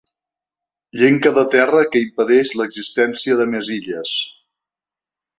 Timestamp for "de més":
3.41-3.69